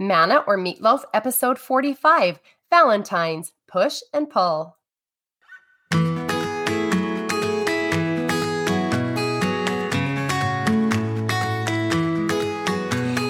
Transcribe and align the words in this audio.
Manna 0.00 0.44
or 0.46 0.56
Meatloaf, 0.56 1.02
episode 1.12 1.58
45 1.58 2.38
Valentine's 2.70 3.52
Push 3.66 4.00
and 4.14 4.30
Pull. 4.30 4.76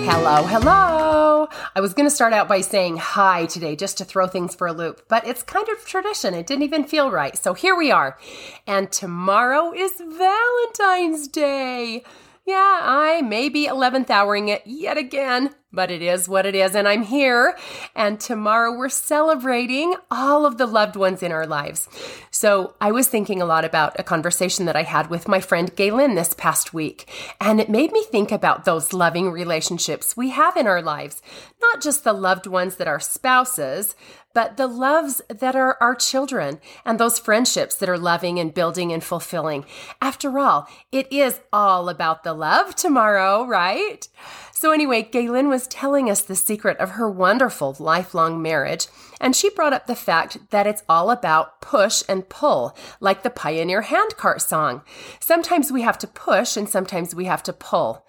Hello, 0.05 0.43
hello. 0.43 1.49
I 1.75 1.81
was 1.81 1.95
going 1.95 2.07
to 2.07 2.15
start 2.15 2.35
out 2.35 2.49
by 2.49 2.61
saying 2.61 2.99
hi 2.99 3.47
today 3.47 3.75
just 3.75 3.97
to 3.99 4.05
throw 4.05 4.27
things 4.27 4.55
for 4.55 4.67
a 4.67 4.73
loop, 4.75 5.01
but 5.09 5.27
it's 5.27 5.43
kind 5.43 5.67
of 5.71 5.87
tradition. 5.87 6.35
It 6.35 6.47
didn't 6.47 6.65
even 6.65 6.85
feel 6.85 7.11
right. 7.11 7.39
So 7.39 7.55
here 7.55 7.77
we 7.77 7.91
are. 7.91 8.19
And 8.67 8.93
tomorrow 8.93 9.73
is 9.73 9.93
Valentine's 10.07 11.29
Day. 11.29 12.03
Yeah, 12.45 12.81
I 12.83 13.23
may 13.23 13.49
be 13.49 13.67
11th 13.69 14.09
houring 14.09 14.49
it 14.49 14.63
yet 14.67 14.99
again, 14.99 15.55
but 15.73 15.91
it 15.91 16.03
is 16.03 16.29
what 16.29 16.47
it 16.47 16.55
is, 16.55 16.75
and 16.75 16.89
I'm 16.89 17.03
here. 17.03 17.57
And 17.95 18.19
tomorrow 18.19 18.77
we're 18.77 18.89
celebrating 18.89 19.95
all 20.11 20.47
of 20.47 20.59
the 20.59 20.67
loved 20.67 20.97
ones 20.97 21.23
in 21.23 21.33
our 21.33 21.47
lives. 21.47 21.89
So 22.31 22.75
I 22.81 22.91
was 22.91 23.09
thinking 23.09 23.43
a 23.43 23.47
lot 23.47 23.65
about 23.65 23.99
a 23.99 24.03
conversation 24.03 24.67
that 24.67 24.77
I 24.77 24.83
had 24.83 25.11
with 25.11 25.29
my 25.29 25.41
friend 25.41 25.75
Gaylin 25.75 26.15
this 26.15 26.35
past 26.35 26.73
week, 26.73 27.09
and 27.41 27.61
it 27.61 27.69
made 27.69 27.93
me 27.93 28.03
think 28.05 28.33
about 28.33 28.65
those 28.65 28.93
loving 28.93 29.31
relationships 29.31 30.17
we 30.17 30.31
have 30.31 30.57
in 30.57 30.67
our 30.67 30.83
lives, 30.83 31.23
not 31.61 31.83
just 31.83 32.05
the 32.05 32.13
loved 32.13 32.47
ones 32.47 32.77
that 32.77 32.89
are 32.89 33.01
spouses, 33.01 33.95
but 34.39 34.57
the 34.57 34.69
loves 34.69 35.21
that 35.29 35.57
are 35.57 35.77
our 35.81 35.97
children 35.97 36.61
and 36.85 37.01
those 37.01 37.19
friendships 37.19 37.75
that 37.75 37.89
are 37.89 37.99
loving 37.99 38.39
and 38.39 38.55
building 38.55 38.93
and 38.93 39.03
fulfilling. 39.03 39.65
After 40.01 40.39
all, 40.39 40.69
it 40.93 41.13
is 41.13 41.41
all 41.53 41.89
about 41.89 42.23
the 42.23 42.35
love 42.35 42.77
tomorrow, 42.77 43.45
right? 43.45 44.07
So, 44.53 44.71
anyway, 44.71 45.03
Gaylin 45.03 45.49
was 45.49 45.67
telling 45.67 46.09
us 46.09 46.23
the 46.23 46.37
secret 46.37 46.79
of 46.79 46.91
her 46.91 47.11
wonderful 47.11 47.75
lifelong 47.81 48.41
marriage, 48.41 48.87
and 49.21 49.35
she 49.35 49.51
brought 49.51 49.73
up 49.73 49.89
the 49.89 49.97
fact 49.97 50.39
that 50.51 50.69
it's 50.69 50.85
all 50.89 51.11
about 51.11 51.61
push 51.61 52.05
and 52.09 52.29
pull, 52.29 52.77
like 53.01 53.25
the 53.25 53.31
Pioneer 53.31 53.83
Handcart 53.83 54.41
song. 54.41 54.83
Sometimes 55.19 55.73
we 55.73 55.83
have 55.83 55.99
to 55.99 56.07
push 56.07 56.57
and 56.57 56.69
sometimes 56.69 57.13
we 57.13 57.25
have 57.25 57.43
to 57.43 57.53
pull. 57.53 58.07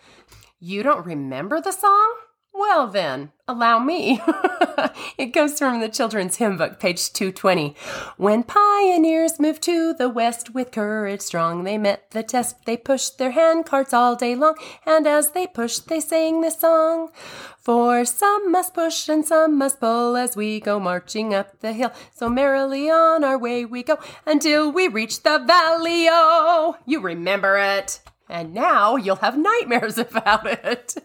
You 0.60 0.84
don't 0.84 1.08
remember 1.08 1.60
the 1.60 1.72
song? 1.72 2.18
Well, 2.60 2.88
then, 2.88 3.32
allow 3.48 3.80
me. 3.80 4.22
it 5.18 5.34
comes 5.34 5.58
from 5.58 5.80
the 5.80 5.88
children's 5.88 6.36
hymn 6.36 6.58
book, 6.58 6.78
page 6.78 7.14
220. 7.14 7.74
When 8.18 8.44
pioneers 8.44 9.40
moved 9.40 9.62
to 9.64 9.94
the 9.94 10.10
west 10.10 10.54
with 10.54 10.74
courage 10.74 11.22
strong, 11.22 11.64
they 11.64 11.78
met 11.78 12.12
the 12.12 12.22
test. 12.22 12.66
They 12.66 12.76
pushed 12.76 13.18
their 13.18 13.32
hand 13.32 13.66
carts 13.66 13.94
all 13.94 14.18
day 14.18 14.36
long, 14.36 14.58
and 14.86 15.08
as 15.08 15.32
they 15.32 15.48
pushed, 15.48 15.88
they 15.88 16.02
sang 16.02 16.42
this 16.42 16.60
song. 16.60 17.12
For 17.60 18.04
some 18.04 18.52
must 18.52 18.74
push 18.74 19.08
and 19.08 19.26
some 19.26 19.58
must 19.58 19.80
pull 19.80 20.18
as 20.18 20.36
we 20.36 20.60
go 20.60 20.82
marching 20.82 21.34
up 21.34 21.62
the 21.62 21.72
hill. 21.72 21.94
So 22.14 22.28
merrily 22.28 22.90
on 22.90 23.24
our 23.24 23.38
way 23.38 23.64
we 23.64 23.84
go 23.84 24.00
until 24.26 24.70
we 24.70 24.90
reach 24.90 25.24
the 25.24 25.40
valley. 25.40 26.08
Oh, 26.10 26.76
you 26.86 27.00
remember 27.00 27.58
it. 27.58 28.02
And 28.28 28.54
now 28.54 28.98
you'll 28.98 29.16
have 29.18 29.38
nightmares 29.38 29.98
about 29.98 30.46
it. 30.46 30.98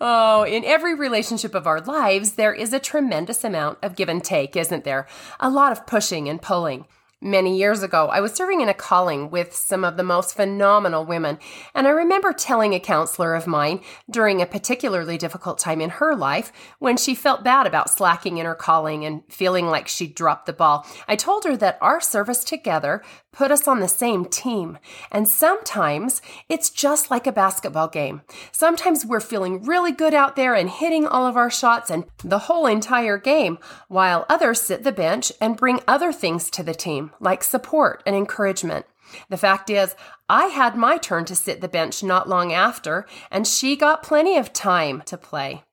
Oh, 0.00 0.44
in 0.44 0.64
every 0.64 0.94
relationship 0.94 1.54
of 1.54 1.66
our 1.66 1.80
lives, 1.80 2.32
there 2.32 2.54
is 2.54 2.72
a 2.72 2.80
tremendous 2.80 3.44
amount 3.44 3.78
of 3.82 3.96
give 3.96 4.08
and 4.08 4.24
take, 4.24 4.56
isn't 4.56 4.84
there? 4.84 5.06
A 5.38 5.50
lot 5.50 5.72
of 5.72 5.86
pushing 5.86 6.26
and 6.26 6.40
pulling. 6.40 6.86
Many 7.22 7.58
years 7.58 7.82
ago, 7.82 8.08
I 8.08 8.22
was 8.22 8.32
serving 8.32 8.62
in 8.62 8.70
a 8.70 8.74
calling 8.74 9.28
with 9.28 9.54
some 9.54 9.84
of 9.84 9.98
the 9.98 10.02
most 10.02 10.34
phenomenal 10.34 11.04
women, 11.04 11.38
and 11.74 11.86
I 11.86 11.90
remember 11.90 12.32
telling 12.32 12.72
a 12.72 12.80
counselor 12.80 13.34
of 13.34 13.46
mine 13.46 13.82
during 14.08 14.40
a 14.40 14.46
particularly 14.46 15.18
difficult 15.18 15.58
time 15.58 15.82
in 15.82 15.90
her 15.90 16.16
life 16.16 16.50
when 16.78 16.96
she 16.96 17.14
felt 17.14 17.44
bad 17.44 17.66
about 17.66 17.90
slacking 17.90 18.38
in 18.38 18.46
her 18.46 18.54
calling 18.54 19.04
and 19.04 19.22
feeling 19.28 19.66
like 19.66 19.86
she'd 19.86 20.14
dropped 20.14 20.46
the 20.46 20.54
ball. 20.54 20.86
I 21.06 21.14
told 21.14 21.44
her 21.44 21.58
that 21.58 21.76
our 21.82 22.00
service 22.00 22.42
together 22.42 23.02
put 23.32 23.50
us 23.50 23.68
on 23.68 23.80
the 23.80 23.88
same 23.88 24.24
team, 24.24 24.78
and 25.12 25.28
sometimes 25.28 26.22
it's 26.48 26.70
just 26.70 27.10
like 27.10 27.26
a 27.26 27.32
basketball 27.32 27.88
game. 27.88 28.22
Sometimes 28.50 29.04
we're 29.04 29.20
feeling 29.20 29.62
really 29.62 29.92
good 29.92 30.14
out 30.14 30.36
there 30.36 30.54
and 30.54 30.70
hitting 30.70 31.06
all 31.06 31.26
of 31.26 31.36
our 31.36 31.50
shots 31.50 31.90
and 31.90 32.06
the 32.24 32.38
whole 32.38 32.66
entire 32.66 33.18
game, 33.18 33.58
while 33.88 34.24
others 34.30 34.62
sit 34.62 34.84
the 34.84 34.90
bench 34.90 35.30
and 35.38 35.58
bring 35.58 35.80
other 35.86 36.14
things 36.14 36.48
to 36.48 36.62
the 36.62 36.74
team 36.74 37.09
like 37.18 37.42
support 37.42 38.02
and 38.06 38.14
encouragement. 38.14 38.86
The 39.28 39.36
fact 39.36 39.70
is, 39.70 39.94
I 40.28 40.46
had 40.46 40.76
my 40.76 40.96
turn 40.96 41.24
to 41.26 41.34
sit 41.34 41.60
the 41.60 41.68
bench 41.68 42.02
not 42.02 42.28
long 42.28 42.52
after, 42.52 43.06
and 43.30 43.46
she 43.46 43.76
got 43.76 44.02
plenty 44.02 44.36
of 44.36 44.52
time 44.52 45.02
to 45.06 45.16
play. 45.16 45.64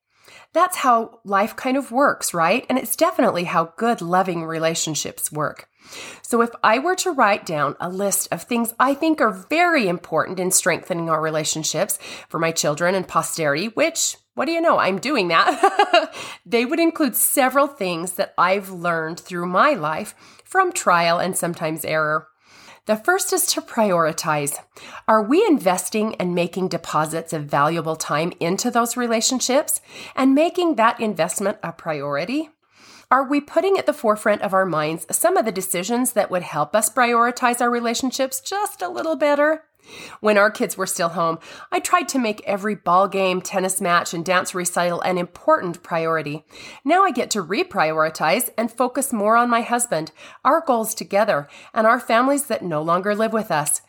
That's 0.53 0.77
how 0.77 1.19
life 1.23 1.55
kind 1.55 1.77
of 1.77 1.91
works, 1.91 2.33
right? 2.33 2.65
And 2.69 2.77
it's 2.77 2.95
definitely 2.95 3.43
how 3.43 3.73
good, 3.77 4.01
loving 4.01 4.43
relationships 4.43 5.31
work. 5.31 5.69
So, 6.21 6.41
if 6.41 6.49
I 6.63 6.79
were 6.79 6.95
to 6.95 7.11
write 7.11 7.45
down 7.45 7.75
a 7.79 7.89
list 7.89 8.27
of 8.31 8.43
things 8.43 8.73
I 8.79 8.93
think 8.93 9.21
are 9.21 9.31
very 9.31 9.87
important 9.87 10.39
in 10.39 10.51
strengthening 10.51 11.09
our 11.09 11.21
relationships 11.21 11.99
for 12.27 12.39
my 12.39 12.51
children 12.51 12.95
and 12.95 13.07
posterity, 13.07 13.67
which, 13.67 14.17
what 14.37 14.45
do 14.45 14.51
you 14.51 14.61
know, 14.61 14.77
I'm 14.77 14.99
doing 14.99 15.29
that, 15.29 16.13
they 16.45 16.63
would 16.63 16.79
include 16.79 17.15
several 17.15 17.65
things 17.65 18.11
that 18.13 18.35
I've 18.37 18.69
learned 18.69 19.19
through 19.19 19.47
my 19.47 19.73
life 19.73 20.13
from 20.45 20.71
trial 20.71 21.17
and 21.17 21.35
sometimes 21.35 21.83
error. 21.83 22.27
The 22.85 22.97
first 22.97 23.33
is 23.33 23.47
to 23.47 23.61
prioritize. 23.61 24.59
Are 25.07 25.23
we 25.23 25.43
investing 25.47 26.13
and 26.17 26.35
making 26.35 26.67
deposits 26.67 27.33
of 27.33 27.45
valuable 27.45 27.95
time 27.95 28.31
into 28.39 28.69
those 28.69 28.95
relationships 28.95 29.81
and 30.15 30.35
making 30.35 30.75
that 30.75 30.99
investment 30.99 31.57
a 31.63 31.71
priority? 31.71 32.51
Are 33.09 33.27
we 33.27 33.41
putting 33.41 33.79
at 33.79 33.87
the 33.87 33.91
forefront 33.91 34.43
of 34.43 34.53
our 34.53 34.67
minds 34.67 35.07
some 35.09 35.35
of 35.35 35.45
the 35.45 35.51
decisions 35.51 36.13
that 36.13 36.29
would 36.29 36.43
help 36.43 36.75
us 36.75 36.91
prioritize 36.91 37.59
our 37.59 37.71
relationships 37.71 38.39
just 38.39 38.83
a 38.83 38.87
little 38.87 39.15
better? 39.15 39.63
When 40.19 40.37
our 40.37 40.51
kids 40.51 40.77
were 40.77 40.85
still 40.85 41.09
home, 41.09 41.39
I 41.71 41.79
tried 41.79 42.07
to 42.09 42.19
make 42.19 42.41
every 42.45 42.75
ball 42.75 43.07
game, 43.07 43.41
tennis 43.41 43.79
match, 43.81 44.13
and 44.13 44.25
dance 44.25 44.53
recital 44.53 45.01
an 45.01 45.17
important 45.17 45.83
priority. 45.83 46.45
Now 46.83 47.03
I 47.03 47.11
get 47.11 47.29
to 47.31 47.43
reprioritize 47.43 48.49
and 48.57 48.71
focus 48.71 49.13
more 49.13 49.35
on 49.35 49.49
my 49.49 49.61
husband, 49.61 50.11
our 50.43 50.61
goals 50.61 50.93
together, 50.93 51.47
and 51.73 51.87
our 51.87 51.99
families 51.99 52.45
that 52.47 52.63
no 52.63 52.81
longer 52.81 53.15
live 53.15 53.33
with 53.33 53.51
us. 53.51 53.81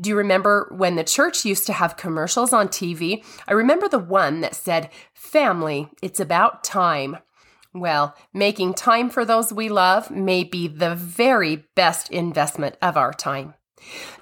Do 0.00 0.10
you 0.10 0.16
remember 0.16 0.72
when 0.76 0.96
the 0.96 1.04
church 1.04 1.44
used 1.44 1.66
to 1.66 1.72
have 1.72 1.96
commercials 1.96 2.52
on 2.52 2.68
TV? 2.68 3.24
I 3.46 3.52
remember 3.52 3.88
the 3.88 3.98
one 3.98 4.40
that 4.40 4.54
said, 4.54 4.90
Family, 5.14 5.88
it's 6.02 6.20
about 6.20 6.64
time. 6.64 7.18
Well, 7.74 8.16
making 8.32 8.74
time 8.74 9.10
for 9.10 9.24
those 9.24 9.52
we 9.52 9.68
love 9.68 10.10
may 10.10 10.42
be 10.42 10.68
the 10.68 10.94
very 10.94 11.66
best 11.74 12.10
investment 12.10 12.76
of 12.80 12.96
our 12.96 13.12
time. 13.12 13.54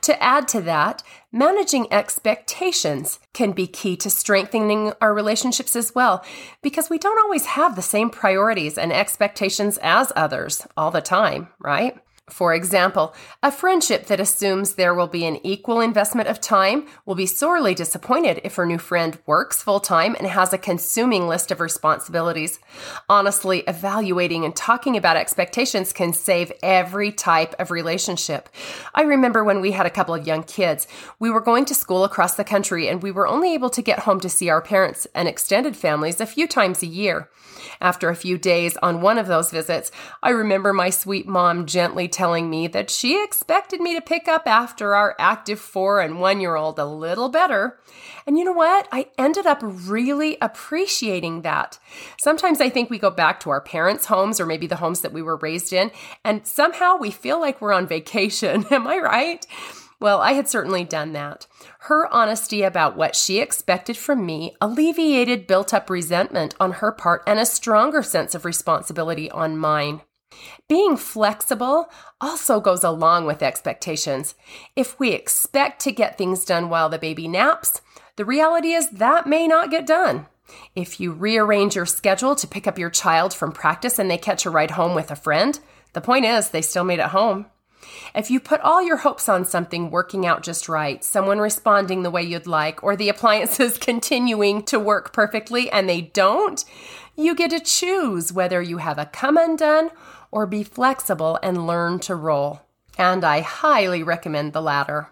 To 0.03 0.23
add 0.23 0.49
to 0.49 0.61
that, 0.63 1.03
managing 1.33 1.93
expectations 1.93 3.19
can 3.33 3.53
be 3.53 3.67
key 3.67 3.97
to 3.97 4.11
strengthening 4.11 4.93
our 5.01 5.13
relationships 5.13 5.77
as 5.77 5.95
well, 5.95 6.25
because 6.63 6.91
we 6.91 6.99
don't 6.99 7.23
always 7.23 7.47
have 7.47 7.77
the 7.77 7.83
same 7.83 8.11
priorities 8.11 8.79
and 8.79 8.93
expectations 8.93 9.79
as 9.83 10.13
others 10.17 10.67
all 10.77 10.91
the 10.91 11.01
time, 11.01 11.49
right? 11.59 11.99
For 12.29 12.55
example, 12.55 13.15
a 13.41 13.53
friendship 13.53 14.07
that 14.07 14.19
assumes 14.19 14.75
there 14.75 14.95
will 14.95 15.07
be 15.07 15.25
an 15.27 15.39
equal 15.47 15.81
investment 15.81 16.29
of 16.29 16.41
time 16.41 16.87
will 17.05 17.15
be 17.15 17.25
sorely 17.25 17.73
disappointed 17.73 18.41
if 18.43 18.57
her 18.57 18.67
new 18.67 18.79
friend 18.79 19.17
works 19.27 19.63
full 19.63 19.79
time 19.79 20.17
and 20.19 20.27
has 20.27 20.53
a 20.53 20.59
consuming 20.59 21.29
list 21.29 21.53
of 21.53 21.61
responsibilities. 21.61 22.59
Honestly, 23.09 23.61
evaluating 23.69 24.45
and 24.45 24.57
talking 24.57 24.97
about 24.97 25.17
expectations 25.17 25.93
can 25.93 26.13
save 26.13 26.51
every 26.65 27.13
type 27.13 27.55
of 27.61 27.71
relationship. 27.71 28.49
I 28.93 29.03
remember 29.03 29.45
when 29.45 29.61
we 29.61 29.71
had 29.71 29.87
a 29.87 29.91
couple 29.91 30.15
of 30.17 30.27
young 30.27 30.43
kids, 30.43 30.89
we 31.21 31.31
were 31.31 31.41
going 31.41 31.65
to 31.67 31.75
school 31.77 32.03
across 32.03 32.35
the 32.35 32.43
country 32.43 32.89
and 32.89 33.05
we 33.05 33.13
were 33.13 33.29
only 33.29 33.55
able 33.55 33.71
to 33.71 33.83
get 33.83 34.01
home 34.01 34.19
to 34.19 34.29
see 34.29 34.49
our 34.49 34.61
parents 34.61 35.07
and 35.15 35.29
extended 35.29 35.77
families 35.77 36.21
a 36.21 36.27
few 36.27 36.49
times 36.49 36.83
a 36.83 36.87
year. 36.87 37.31
After 37.81 38.09
a 38.09 38.17
few 38.17 38.39
days 38.39 38.77
on 38.79 39.01
one 39.01 39.19
of 39.19 39.27
those 39.27 39.51
visits, 39.51 39.91
I 40.23 40.31
remember 40.31 40.73
my 40.73 40.91
sweet 40.91 41.27
mom 41.27 41.67
gently 41.67 42.09
telling 42.17 42.49
me 42.49 42.67
that 42.67 42.89
she 42.89 43.23
expected 43.23 43.79
me 43.79 43.95
to 43.95 44.01
pick 44.01 44.27
up 44.27 44.47
after 44.47 44.95
our 44.95 45.15
active 45.19 45.61
four 45.61 46.01
and 46.01 46.19
one 46.19 46.41
year 46.41 46.57
old 46.57 46.79
a 46.79 46.87
little 46.87 47.29
better. 47.29 47.79
And 48.27 48.39
you 48.39 48.45
know 48.45 48.53
what? 48.53 48.89
I 48.91 49.09
ended 49.19 49.45
up 49.45 49.59
really 49.63 50.39
appreciating 50.41 51.43
that. 51.43 51.79
Sometimes 52.19 52.59
I 52.59 52.71
think 52.71 52.89
we 52.89 52.99
go 52.99 53.11
back 53.11 53.39
to 53.41 53.51
our 53.51 53.61
parents' 53.61 54.07
homes 54.07 54.41
or 54.41 54.47
maybe 54.47 54.67
the 54.67 54.77
homes 54.77 55.03
that 55.03 55.13
we 55.13 55.21
were 55.21 55.37
raised 55.37 55.75
in, 55.75 55.91
and 56.25 56.47
somehow 56.47 56.97
we 56.97 57.11
feel 57.11 57.39
like 57.39 57.61
we're 57.61 57.75
on 57.75 57.87
vacation. 57.87 58.65
Am 58.71 58.87
I 58.87 58.97
right? 58.97 59.47
Well, 60.01 60.21
I 60.21 60.33
had 60.33 60.49
certainly 60.49 60.85
done 60.85 61.13
that. 61.13 61.47
Her 61.81 62.13
honesty 62.13 62.63
about 62.63 62.97
what 62.97 63.15
she 63.15 63.41
expected 63.41 63.97
from 63.97 64.25
me 64.25 64.57
alleviated 64.61 65.47
built 65.47 65.75
up 65.75 65.91
resentment 65.91 66.55
on 66.59 66.73
her 66.73 66.93
part 66.93 67.23
and 67.27 67.39
a 67.39 67.47
stronger 67.47 68.03
sense 68.03 68.35
of 68.35 68.47
responsibility 68.47 69.31
on 69.31 69.59
mine. 69.59 70.01
Being 70.69 70.97
flexible 70.97 71.89
also 72.21 72.61
goes 72.61 72.83
along 72.83 73.27
with 73.27 73.43
expectations. 73.43 74.35
If 74.75 74.99
we 74.99 75.13
expect 75.13 75.81
to 75.83 75.93
get 75.93 76.19
things 76.19 76.45
done 76.45 76.69
while 76.69 76.89
the 76.89 76.99
baby 76.99 77.29
naps, 77.29 77.81
the 78.17 78.25
reality 78.25 78.73
is 78.73 78.91
that 78.91 79.27
may 79.27 79.47
not 79.47 79.71
get 79.71 79.87
done. 79.87 80.27
If 80.75 81.01
you 81.01 81.13
rearrange 81.13 81.77
your 81.77 81.87
schedule 81.87 82.35
to 82.37 82.47
pick 82.47 82.67
up 82.67 82.79
your 82.79 82.91
child 82.91 83.35
from 83.35 83.53
practice 83.53 83.99
and 83.99 84.11
they 84.11 84.19
catch 84.19 84.47
a 84.47 84.51
ride 84.51 84.73
home 84.73 84.95
with 84.95 85.11
a 85.11 85.17
friend, 85.17 85.59
the 85.93 86.01
point 86.01 86.25
is 86.25 86.51
they 86.51 86.63
still 86.63 86.85
made 86.85 86.99
it 86.99 87.07
home. 87.07 87.47
If 88.15 88.31
you 88.31 88.41
put 88.41 88.61
all 88.61 88.83
your 88.83 88.97
hopes 88.99 89.29
on 89.29 89.45
something 89.45 89.91
working 89.91 90.27
out 90.27 90.43
just 90.43 90.69
right, 90.69 91.05
someone 91.05 91.39
responding 91.39 92.03
the 92.03 92.11
way 92.11 92.23
you'd 92.23 92.47
like, 92.47 92.83
or 92.83 92.97
the 92.97 93.09
appliances 93.09 93.79
continuing 93.81 94.63
to 94.65 94.79
work 94.79 95.13
perfectly 95.13 95.71
and 95.71 95.89
they 95.89 96.01
don't, 96.01 96.65
you 97.17 97.35
get 97.35 97.51
to 97.51 97.61
choose 97.61 98.33
whether 98.33 98.61
you 98.61 98.79
have 98.79 98.99
a 98.99 99.07
come 99.07 99.37
undone 99.37 99.91
or 100.31 100.47
be 100.47 100.63
flexible 100.63 101.39
and 101.43 101.67
learn 101.67 101.99
to 102.01 102.15
roll. 102.15 102.61
And 102.99 103.25
I 103.25 103.41
highly 103.41 104.03
recommend 104.03 104.53
the 104.53 104.63
latter. 104.63 105.09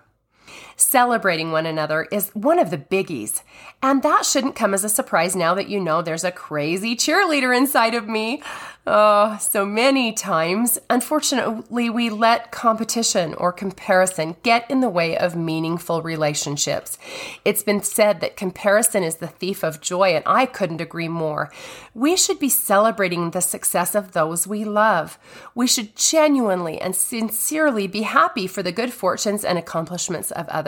Celebrating 0.76 1.52
one 1.52 1.66
another 1.66 2.04
is 2.10 2.30
one 2.30 2.58
of 2.58 2.70
the 2.70 2.78
biggies. 2.78 3.42
And 3.82 4.02
that 4.02 4.24
shouldn't 4.24 4.56
come 4.56 4.74
as 4.74 4.84
a 4.84 4.88
surprise 4.88 5.36
now 5.36 5.54
that 5.54 5.68
you 5.68 5.78
know 5.78 6.02
there's 6.02 6.24
a 6.24 6.32
crazy 6.32 6.96
cheerleader 6.96 7.56
inside 7.56 7.94
of 7.94 8.08
me. 8.08 8.42
Oh, 8.86 9.38
so 9.40 9.64
many 9.64 10.12
times, 10.12 10.78
unfortunately, 10.90 11.88
we 11.88 12.10
let 12.10 12.50
competition 12.50 13.32
or 13.34 13.50
comparison 13.50 14.36
get 14.42 14.70
in 14.70 14.80
the 14.80 14.90
way 14.90 15.16
of 15.16 15.34
meaningful 15.34 16.02
relationships. 16.02 16.98
It's 17.46 17.62
been 17.62 17.82
said 17.82 18.20
that 18.20 18.36
comparison 18.36 19.02
is 19.02 19.16
the 19.16 19.26
thief 19.26 19.62
of 19.62 19.80
joy, 19.80 20.10
and 20.10 20.24
I 20.26 20.44
couldn't 20.44 20.82
agree 20.82 21.08
more. 21.08 21.50
We 21.94 22.14
should 22.14 22.38
be 22.38 22.50
celebrating 22.50 23.30
the 23.30 23.40
success 23.40 23.94
of 23.94 24.12
those 24.12 24.46
we 24.46 24.64
love. 24.64 25.18
We 25.54 25.66
should 25.66 25.96
genuinely 25.96 26.78
and 26.78 26.94
sincerely 26.94 27.86
be 27.86 28.02
happy 28.02 28.46
for 28.46 28.62
the 28.62 28.72
good 28.72 28.92
fortunes 28.92 29.44
and 29.44 29.56
accomplishments 29.56 30.30
of 30.30 30.46
others. 30.48 30.63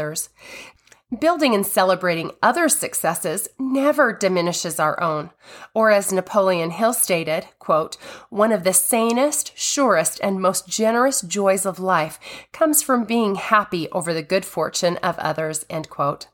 Building 1.21 1.55
and 1.55 1.65
celebrating 1.65 2.33
others' 2.43 2.77
successes 2.77 3.47
never 3.61 4.13
diminishes 4.13 4.81
our 4.81 5.01
own. 5.01 5.31
Or 5.73 5.93
as 5.93 6.13
Napoleon 6.13 6.71
Hill 6.71 6.93
stated, 6.93 7.47
quote, 7.61 7.97
one 8.29 8.51
of 8.51 8.65
the 8.65 8.73
sanest, 8.73 9.57
surest, 9.57 10.19
and 10.21 10.43
most 10.43 10.67
generous 10.67 11.21
joys 11.21 11.65
of 11.65 11.79
life 11.79 12.19
comes 12.53 12.83
from 12.83 13.05
being 13.05 13.37
happy 13.37 13.89
over 13.91 14.13
the 14.13 14.23
good 14.23 14.45
fortune 14.45 14.97
of 14.97 15.17
others, 15.21 15.65
end 15.71 15.89
quote. 15.89 16.27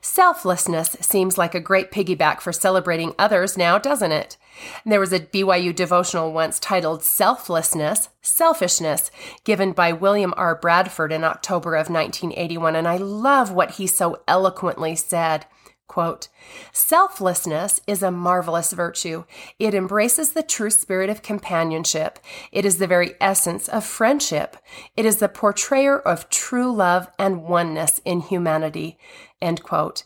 Selflessness 0.00 0.96
seems 1.00 1.38
like 1.38 1.54
a 1.54 1.60
great 1.60 1.90
piggyback 1.90 2.40
for 2.40 2.52
celebrating 2.52 3.14
others 3.18 3.56
now, 3.56 3.78
doesn't 3.78 4.12
it? 4.12 4.36
There 4.84 5.00
was 5.00 5.12
a 5.12 5.20
BYU 5.20 5.74
devotional 5.74 6.32
once 6.32 6.60
titled 6.60 7.02
Selflessness, 7.02 8.08
Selfishness, 8.22 9.10
given 9.44 9.72
by 9.72 9.92
William 9.92 10.34
R. 10.36 10.54
Bradford 10.54 11.12
in 11.12 11.24
October 11.24 11.74
of 11.74 11.90
1981, 11.90 12.76
and 12.76 12.86
I 12.86 12.96
love 12.96 13.50
what 13.50 13.72
he 13.72 13.86
so 13.86 14.22
eloquently 14.28 14.94
said. 14.94 15.46
Quote, 15.86 16.28
Selflessness 16.72 17.80
is 17.86 18.02
a 18.02 18.10
marvelous 18.10 18.72
virtue. 18.72 19.24
It 19.58 19.74
embraces 19.74 20.32
the 20.32 20.42
true 20.42 20.70
spirit 20.70 21.10
of 21.10 21.22
companionship. 21.22 22.18
It 22.50 22.64
is 22.64 22.78
the 22.78 22.86
very 22.86 23.14
essence 23.20 23.68
of 23.68 23.84
friendship. 23.84 24.56
It 24.96 25.04
is 25.04 25.18
the 25.18 25.28
portrayer 25.28 25.98
of 25.98 26.30
true 26.30 26.72
love 26.72 27.08
and 27.18 27.44
oneness 27.44 28.00
in 28.04 28.20
humanity. 28.20 28.98
End 29.44 29.62
quote. 29.62 30.04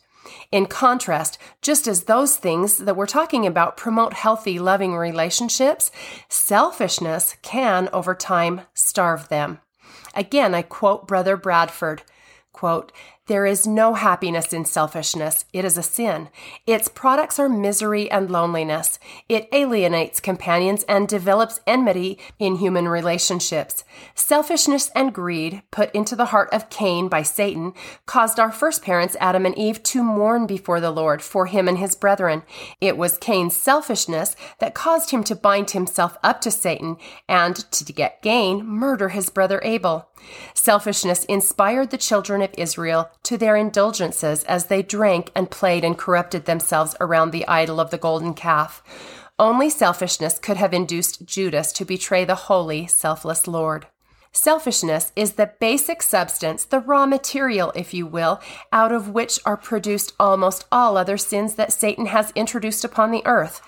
In 0.51 0.67
contrast, 0.67 1.39
just 1.63 1.87
as 1.87 2.03
those 2.03 2.37
things 2.37 2.79
that 2.79 2.97
we're 2.97 3.07
talking 3.07 3.47
about 3.47 3.77
promote 3.77 4.13
healthy, 4.13 4.59
loving 4.59 4.97
relationships, 4.97 5.91
selfishness 6.29 7.37
can, 7.41 7.89
over 7.93 8.15
time, 8.15 8.63
starve 8.75 9.29
them. 9.29 9.61
Again, 10.15 10.55
I 10.55 10.63
quote 10.63 11.07
Brother 11.07 11.37
Bradford 11.37 12.03
quote, 12.59 12.91
there 13.29 13.47
is 13.47 13.67
no 13.67 13.95
happiness 13.95 14.53
in 14.53 14.65
selfishness. 14.65 15.45
It 15.53 15.65
is 15.65 15.79
a 15.79 15.83
sin. 15.83 16.31
Its 16.67 16.89
products 16.89 17.39
are 17.39 17.49
misery 17.49 18.11
and 18.11 18.31
loneliness. 18.31 18.99
It 19.29 19.49
alienates 19.53 20.19
companions 20.19 20.83
and 20.89 21.07
develops 21.07 21.61
enmity 21.67 22.19
in 22.39 22.57
human 22.57 22.89
relationships. 22.89 23.85
Selfishness 24.15 24.91
and 24.95 25.13
greed, 25.13 25.63
put 25.71 25.95
into 25.95 26.17
the 26.17 26.27
heart 26.27 26.49
of 26.53 26.71
Cain 26.71 27.09
by 27.09 27.23
Satan, 27.23 27.75
caused 28.07 28.41
our 28.41 28.51
first 28.51 28.83
parents, 28.83 29.17
Adam 29.21 29.45
and 29.45 29.57
Eve, 29.57 29.83
to 29.85 30.03
mourn 30.03 30.47
before 30.47 30.81
the 30.81 30.91
Lord 30.91 31.23
for 31.23 31.47
him 31.47 31.69
and 31.69 31.79
his 31.79 31.95
brethren. 31.95 32.43
It 32.81 32.97
was 32.97 33.19
Cain's 33.19 33.55
selfishness 33.55 34.37
that 34.59 34.75
caused 34.75 35.11
him 35.11 35.23
to 35.25 35.37
bind 35.37 35.73
himself 35.73 36.17
up 36.25 36.41
to 36.41 36.51
Satan 36.51 36.97
and, 37.29 37.57
to 37.57 37.93
get 37.93 38.23
gain, 38.23 38.65
murder 38.67 39.11
his 39.11 39.29
brother 39.29 39.61
Abel. 39.63 40.09
Selfishness 40.55 41.25
inspired 41.25 41.91
the 41.91 41.99
children 41.99 42.43
of 42.43 42.51
Israel 42.57 43.11
to 43.29 43.37
their 43.37 43.57
indulgences 43.57 44.43
as 44.45 44.65
they 44.65 44.81
drank 44.81 45.31
and 45.35 45.51
played 45.51 45.85
and 45.85 45.99
corrupted 45.99 46.47
themselves 46.47 46.97
around 46.99 47.31
the 47.31 47.47
idol 47.47 47.79
of 47.79 47.91
the 47.91 47.99
golden 47.99 48.33
calf. 48.33 48.83
Only 49.39 49.69
selfishness 49.69 50.39
could 50.39 50.57
have 50.57 50.73
induced 50.73 51.27
Judas 51.27 51.71
to 51.73 51.85
betray 51.85 52.25
the 52.25 52.35
holy, 52.35 52.87
selfless 52.87 53.47
Lord. 53.47 53.87
Selfishness 54.33 55.13
is 55.17 55.33
the 55.33 55.53
basic 55.59 56.03
substance, 56.03 56.65
the 56.65 56.81
raw 56.81 57.07
material, 57.07 57.73
if 57.75 57.93
you 57.93 58.07
will, 58.07 58.41
out 58.73 58.93
of 58.93 59.09
which 59.09 59.41
are 59.45 59.57
produced 59.57 60.13
almost 60.21 60.67
all 60.71 60.97
other 60.97 61.17
sins 61.17 61.55
that 61.55 61.73
Satan 61.73 62.07
has 62.07 62.33
introduced 62.35 62.85
upon 62.85 63.11
the 63.11 63.27
earth. 63.27 63.61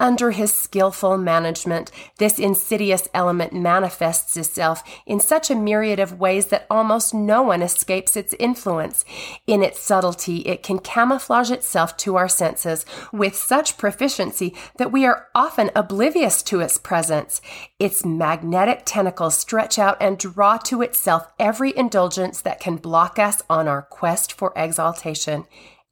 Under 0.00 0.30
his 0.32 0.52
skillful 0.52 1.16
management, 1.18 1.90
this 2.18 2.38
insidious 2.38 3.08
element 3.14 3.52
manifests 3.52 4.36
itself 4.36 4.82
in 5.06 5.20
such 5.20 5.50
a 5.50 5.54
myriad 5.54 6.00
of 6.00 6.18
ways 6.18 6.46
that 6.46 6.66
almost 6.70 7.14
no 7.14 7.42
one 7.42 7.62
escapes 7.62 8.16
its 8.16 8.34
influence. 8.38 9.04
In 9.46 9.62
its 9.62 9.80
subtlety, 9.80 10.38
it 10.38 10.62
can 10.62 10.78
camouflage 10.78 11.50
itself 11.50 11.96
to 11.98 12.16
our 12.16 12.28
senses 12.28 12.84
with 13.12 13.36
such 13.36 13.78
proficiency 13.78 14.54
that 14.78 14.92
we 14.92 15.04
are 15.04 15.28
often 15.34 15.70
oblivious 15.74 16.42
to 16.44 16.60
its 16.60 16.78
presence. 16.78 17.40
Its 17.78 18.04
magnetic 18.04 18.82
tentacles 18.84 19.36
stretch 19.36 19.78
out 19.78 20.00
and 20.06 20.18
draw 20.18 20.56
to 20.56 20.80
itself 20.80 21.26
every 21.38 21.76
indulgence 21.76 22.40
that 22.40 22.60
can 22.60 22.76
block 22.76 23.18
us 23.18 23.42
on 23.50 23.68
our 23.68 23.82
quest 23.82 24.32
for 24.32 24.52
exaltation. 24.56 25.44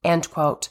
End 0.02 0.30
quote. 0.30 0.68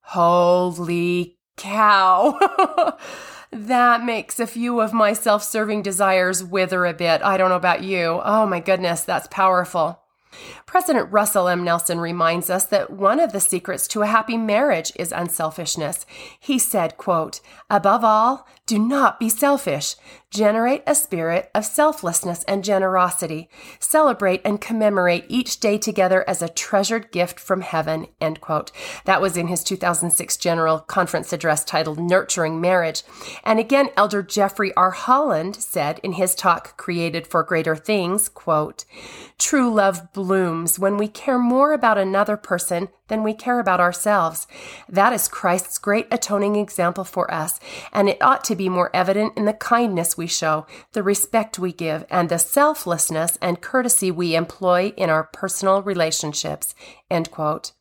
Holy 0.00 1.36
cow. 1.56 2.96
that 3.52 4.04
makes 4.04 4.40
a 4.40 4.46
few 4.46 4.80
of 4.80 4.92
my 4.92 5.12
self 5.12 5.44
serving 5.44 5.82
desires 5.82 6.42
wither 6.42 6.86
a 6.86 6.94
bit. 6.94 7.22
I 7.22 7.36
don't 7.36 7.50
know 7.50 7.56
about 7.56 7.82
you. 7.82 8.20
Oh 8.24 8.46
my 8.46 8.60
goodness, 8.60 9.02
that's 9.02 9.28
powerful. 9.28 10.00
President 10.66 11.10
Russell 11.10 11.48
M. 11.48 11.64
Nelson 11.64 12.00
reminds 12.00 12.50
us 12.50 12.66
that 12.66 12.90
one 12.90 13.18
of 13.18 13.32
the 13.32 13.40
secrets 13.40 13.88
to 13.88 14.02
a 14.02 14.06
happy 14.06 14.36
marriage 14.36 14.92
is 14.96 15.12
unselfishness. 15.12 16.04
He 16.38 16.58
said, 16.58 16.96
quote, 16.96 17.40
Above 17.70 18.04
all, 18.04 18.46
do 18.66 18.78
not 18.78 19.18
be 19.18 19.28
selfish. 19.28 19.96
Generate 20.30 20.82
a 20.86 20.94
spirit 20.94 21.50
of 21.54 21.64
selflessness 21.64 22.44
and 22.44 22.62
generosity. 22.62 23.48
Celebrate 23.80 24.42
and 24.44 24.60
commemorate 24.60 25.24
each 25.28 25.58
day 25.58 25.78
together 25.78 26.22
as 26.28 26.42
a 26.42 26.50
treasured 26.50 27.10
gift 27.10 27.40
from 27.40 27.62
heaven. 27.62 28.08
End 28.20 28.42
quote. 28.42 28.70
That 29.06 29.22
was 29.22 29.38
in 29.38 29.46
his 29.46 29.64
2006 29.64 30.36
General 30.36 30.80
Conference 30.80 31.32
address 31.32 31.64
titled 31.64 31.98
Nurturing 31.98 32.60
Marriage. 32.60 33.04
And 33.42 33.58
again, 33.58 33.88
Elder 33.96 34.22
Jeffrey 34.22 34.70
R. 34.76 34.90
Holland 34.90 35.56
said 35.56 35.98
in 36.02 36.12
his 36.12 36.34
talk 36.34 36.76
Created 36.76 37.26
for 37.26 37.42
Greater 37.42 37.74
Things, 37.74 38.28
quote, 38.28 38.84
True 39.38 39.72
love 39.72 40.12
blooms 40.12 40.78
when 40.78 40.98
we 40.98 41.08
care 41.08 41.38
more 41.38 41.72
about 41.72 41.96
another 41.96 42.36
person 42.36 42.88
than 43.08 43.22
we 43.22 43.34
care 43.34 43.58
about 43.58 43.80
ourselves. 43.80 44.46
That 44.88 45.12
is 45.12 45.28
Christ's 45.28 45.78
great 45.78 46.06
atoning 46.10 46.56
example 46.56 47.04
for 47.04 47.32
us, 47.32 47.58
and 47.92 48.08
it 48.08 48.22
ought 48.22 48.44
to 48.44 48.56
be 48.56 48.68
more 48.68 48.90
evident 48.94 49.34
in 49.36 49.44
the 49.44 49.52
kindness 49.52 50.16
we 50.16 50.26
show, 50.26 50.66
the 50.92 51.02
respect 51.02 51.58
we 51.58 51.72
give, 51.72 52.06
and 52.10 52.28
the 52.28 52.38
selflessness 52.38 53.36
and 53.42 53.60
courtesy 53.60 54.10
we 54.10 54.34
employ 54.34 54.92
in 54.96 55.10
our 55.10 55.24
personal 55.24 55.82
relationships. 55.82 56.74
End 57.10 57.30
quote. 57.30 57.72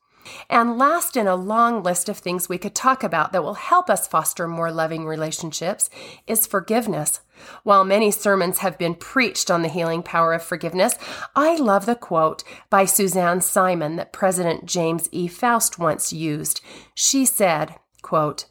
And 0.50 0.78
last 0.78 1.18
in 1.18 1.28
a 1.28 1.36
long 1.36 1.84
list 1.84 2.10
of 2.10 2.18
things 2.18 2.50
we 2.50 2.58
could 2.58 2.76
talk 2.76 3.04
about 3.04 3.32
that 3.32 3.44
will 3.44 3.56
help 3.56 3.90
us 3.90 4.08
foster 4.08 4.48
more 4.48 4.72
loving 4.72 5.06
relationships 5.06 5.90
is 6.26 6.48
forgiveness. 6.48 7.22
While 7.64 7.84
many 7.84 8.12
sermons 8.12 8.60
have 8.60 8.78
been 8.78 8.96
preached 8.96 9.52
on 9.52 9.62
the 9.62 9.70
healing 9.70 10.04
power 10.04 10.34
of 10.34 10.44
forgiveness, 10.44 10.96
I 11.36 11.56
love 11.56 11.86
the 11.86 11.96
quote 11.96 12.44
by 12.70 12.86
Suzanne 12.86 13.42
Simon 13.42 13.96
that 13.98 14.14
President 14.14 14.66
James 14.66 15.08
E. 15.12 15.28
Faust 15.28 15.78
once 15.78 16.12
used. 16.12 16.62
She 16.96 17.26
said, 17.26 17.76
quote, 18.02 18.46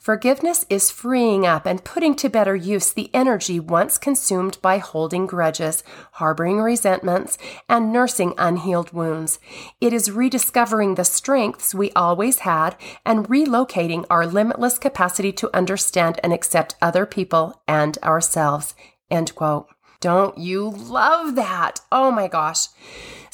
Forgiveness 0.00 0.64
is 0.70 0.90
freeing 0.90 1.44
up 1.44 1.66
and 1.66 1.84
putting 1.84 2.14
to 2.14 2.30
better 2.30 2.56
use 2.56 2.90
the 2.90 3.10
energy 3.12 3.60
once 3.60 3.98
consumed 3.98 4.56
by 4.62 4.78
holding 4.78 5.26
grudges, 5.26 5.84
harboring 6.12 6.58
resentments, 6.58 7.36
and 7.68 7.92
nursing 7.92 8.32
unhealed 8.38 8.94
wounds. 8.94 9.38
It 9.78 9.92
is 9.92 10.10
rediscovering 10.10 10.94
the 10.94 11.04
strengths 11.04 11.74
we 11.74 11.92
always 11.92 12.38
had 12.40 12.76
and 13.04 13.28
relocating 13.28 14.06
our 14.08 14.26
limitless 14.26 14.78
capacity 14.78 15.32
to 15.32 15.54
understand 15.54 16.18
and 16.24 16.32
accept 16.32 16.76
other 16.80 17.04
people 17.04 17.62
and 17.68 17.98
ourselves. 18.02 18.74
End 19.10 19.34
quote. 19.34 19.68
Don't 20.00 20.38
you 20.38 20.70
love 20.70 21.34
that? 21.34 21.80
Oh 21.92 22.10
my 22.10 22.26
gosh. 22.26 22.68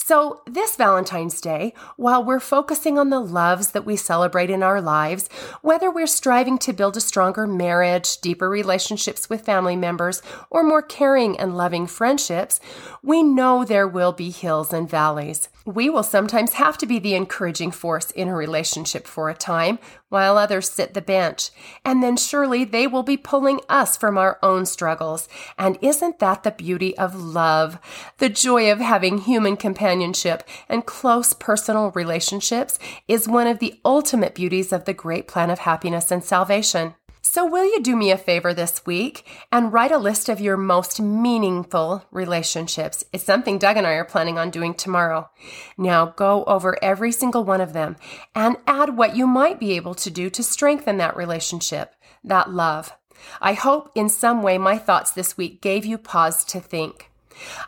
So, 0.07 0.41
this 0.47 0.77
Valentine's 0.77 1.41
Day, 1.41 1.75
while 1.97 2.23
we're 2.23 2.39
focusing 2.39 2.97
on 2.97 3.11
the 3.11 3.19
loves 3.19 3.73
that 3.73 3.85
we 3.85 3.97
celebrate 3.97 4.51
in 4.51 4.63
our 4.63 4.81
lives, 4.81 5.29
whether 5.63 5.91
we're 5.91 6.07
striving 6.07 6.59
to 6.59 6.73
build 6.73 6.97
a 6.97 7.01
stronger 7.01 7.45
marriage, 7.45 8.19
deeper 8.19 8.49
relationships 8.49 9.29
with 9.29 9.45
family 9.45 9.75
members, 9.75 10.23
or 10.49 10.63
more 10.63 10.81
caring 10.81 11.37
and 11.37 11.57
loving 11.57 11.89
friendships, 11.89 12.61
we 13.03 13.25
know 13.25 13.65
there 13.65 13.89
will 13.89 14.13
be 14.13 14.31
hills 14.31 14.73
and 14.73 14.89
valleys. 14.89 15.49
We 15.65 15.91
will 15.91 16.05
sometimes 16.05 16.53
have 16.53 16.79
to 16.79 16.87
be 16.87 17.01
the 17.01 17.17
encouraging 17.17 17.73
force 17.73 18.13
in 18.13 18.29
a 18.29 18.35
relationship 18.37 19.09
for 19.09 19.29
a 19.29 19.35
time, 19.35 19.81
while 20.09 20.39
others 20.39 20.71
sit 20.71 20.95
the 20.95 21.03
bench. 21.03 21.51
And 21.85 22.01
then 22.03 22.17
surely 22.17 22.63
they 22.65 22.87
will 22.87 23.03
be 23.03 23.17
pulling 23.17 23.61
us 23.69 23.97
from 23.97 24.17
our 24.17 24.39
own 24.45 24.67
struggles. 24.67 25.29
And 25.59 25.77
isn't 25.83 26.21
that 26.21 26.45
the 26.45 26.53
beauty 26.53 26.97
of 26.97 27.17
love? 27.17 27.81
The 28.19 28.29
joy 28.29 28.71
of 28.71 28.79
having 28.79 29.19
human 29.19 29.57
companionship 29.97 30.43
and 30.69 30.85
close 30.85 31.33
personal 31.33 31.91
relationships 31.93 32.79
is 33.09 33.27
one 33.27 33.47
of 33.47 33.61
the 33.61 33.81
ultimate 33.83 34.35
beauties 34.35 34.73
of 34.73 34.85
the 34.85 34.93
great 34.93 35.27
plan 35.27 35.49
of 35.49 35.61
happiness 35.61 36.11
and 36.11 36.23
salvation. 36.23 36.95
So, 37.23 37.45
will 37.47 37.65
you 37.65 37.83
do 37.83 37.97
me 37.97 38.11
a 38.11 38.19
favor 38.19 38.53
this 38.55 38.85
week 38.87 39.27
and 39.51 39.73
write 39.73 39.91
a 39.91 39.99
list 39.99 40.29
of 40.29 40.41
your 40.41 40.57
most 40.59 41.01
meaningful 41.01 42.05
relationships? 42.11 43.05
It's 43.13 43.25
something 43.25 43.59
Doug 43.59 43.77
and 43.79 43.87
I 43.87 43.95
are 43.95 44.05
planning 44.05 44.39
on 44.39 44.51
doing 44.51 44.75
tomorrow. 44.75 45.31
Now, 45.79 46.07
go 46.07 46.45
over 46.45 46.83
every 46.83 47.13
single 47.13 47.43
one 47.43 47.63
of 47.63 47.73
them 47.73 47.97
and 48.35 48.57
add 48.67 48.97
what 48.97 49.17
you 49.17 49.27
might 49.27 49.59
be 49.59 49.77
able 49.77 49.95
to 49.95 50.11
do 50.11 50.31
to 50.31 50.43
strengthen 50.43 50.99
that 50.99 51.17
relationship, 51.17 51.95
that 52.23 52.51
love. 52.51 52.93
I 53.41 53.55
hope 53.55 53.91
in 53.95 54.09
some 54.09 54.43
way 54.43 54.59
my 54.59 54.77
thoughts 54.79 55.11
this 55.11 55.37
week 55.37 55.61
gave 55.61 55.85
you 55.85 55.99
pause 55.99 56.45
to 56.45 56.61
think. 56.61 57.11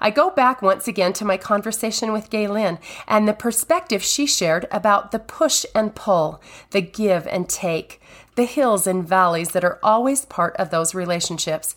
I 0.01 0.11
go 0.11 0.31
back 0.31 0.63
once 0.63 0.89
again 0.89 1.13
to 1.15 1.25
my 1.25 1.37
conversation 1.37 2.13
with 2.13 2.31
Gaylin 2.31 2.79
and 3.07 3.27
the 3.27 3.33
perspective 3.33 4.03
she 4.03 4.27
shared 4.27 4.67
about 4.71 5.11
the 5.11 5.19
push 5.19 5.65
and 5.75 5.95
pull, 5.95 6.41
the 6.71 6.81
give 6.81 7.27
and 7.27 7.49
take, 7.49 8.01
the 8.35 8.45
hills 8.45 8.87
and 8.87 9.07
valleys 9.07 9.51
that 9.51 9.65
are 9.65 9.79
always 9.83 10.25
part 10.25 10.57
of 10.57 10.71
those 10.71 10.95
relationships. 10.95 11.75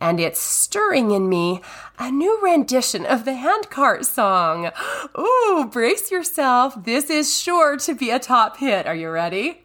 And 0.00 0.20
it's 0.20 0.40
stirring 0.40 1.10
in 1.10 1.28
me 1.28 1.60
a 1.98 2.10
new 2.10 2.40
rendition 2.40 3.04
of 3.04 3.24
the 3.24 3.34
handcart 3.34 4.06
song. 4.06 4.70
Ooh, 5.18 5.68
brace 5.70 6.10
yourself. 6.10 6.84
This 6.84 7.10
is 7.10 7.36
sure 7.36 7.76
to 7.78 7.94
be 7.94 8.10
a 8.10 8.20
top 8.20 8.58
hit. 8.58 8.86
Are 8.86 8.94
you 8.94 9.10
ready? 9.10 9.64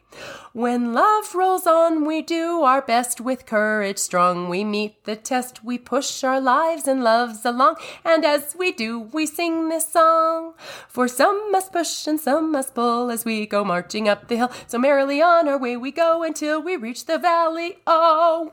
When 0.53 0.93
love 0.93 1.33
rolls 1.33 1.65
on, 1.65 2.05
we 2.05 2.21
do 2.21 2.61
our 2.61 2.81
best 2.81 3.19
with 3.19 3.45
courage 3.45 3.97
strong. 3.97 4.49
We 4.49 4.63
meet 4.63 5.03
the 5.05 5.15
test, 5.15 5.63
we 5.63 5.77
push 5.77 6.23
our 6.23 6.39
lives 6.39 6.87
and 6.87 7.03
loves 7.03 7.43
along. 7.43 7.77
And 8.05 8.23
as 8.23 8.55
we 8.57 8.71
do, 8.71 8.99
we 8.99 9.25
sing 9.25 9.69
this 9.69 9.91
song. 9.91 10.53
For 10.87 11.07
some 11.07 11.51
must 11.51 11.71
push 11.73 12.05
and 12.07 12.19
some 12.19 12.51
must 12.51 12.75
pull 12.75 13.09
as 13.09 13.25
we 13.25 13.45
go 13.45 13.63
marching 13.63 14.07
up 14.07 14.27
the 14.27 14.37
hill. 14.37 14.51
So 14.67 14.77
merrily 14.77 15.21
on 15.21 15.47
our 15.47 15.57
way 15.57 15.75
we 15.75 15.91
go 15.91 16.23
until 16.23 16.61
we 16.61 16.75
reach 16.75 17.05
the 17.05 17.17
valley. 17.17 17.77
Oh, 17.87 18.51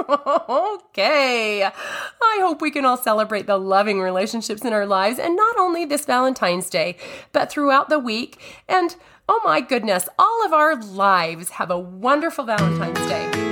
okay. 0.88 1.64
I 1.64 2.38
hope 2.40 2.60
we 2.60 2.70
can 2.70 2.84
all 2.84 2.96
celebrate 2.96 3.46
the 3.46 3.58
loving 3.58 4.00
relationships 4.00 4.64
in 4.64 4.72
our 4.72 4.86
lives, 4.86 5.18
and 5.18 5.36
not 5.36 5.58
only 5.58 5.84
this 5.84 6.04
Valentine's 6.04 6.70
Day, 6.70 6.96
but 7.32 7.50
throughout 7.50 7.88
the 7.88 7.98
week. 7.98 8.38
And 8.68 8.96
Oh 9.32 9.40
my 9.44 9.60
goodness, 9.60 10.08
all 10.18 10.44
of 10.44 10.52
our 10.52 10.74
lives 10.74 11.50
have 11.50 11.70
a 11.70 11.78
wonderful 11.78 12.44
Valentine's 12.44 12.98
Day. 13.08 13.49